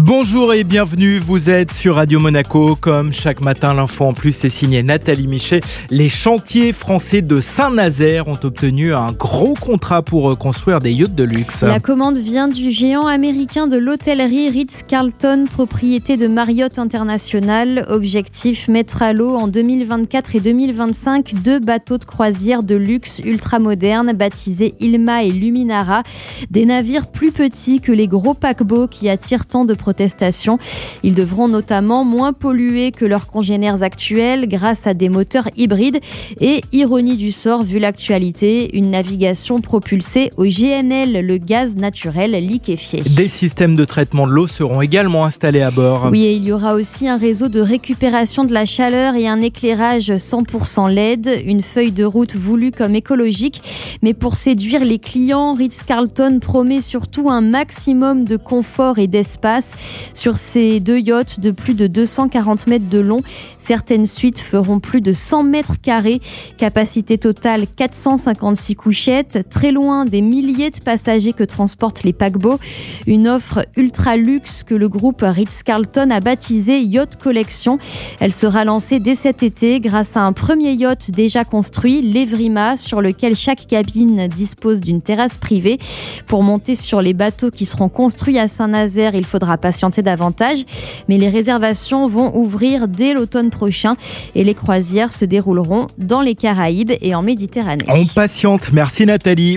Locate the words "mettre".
18.68-19.02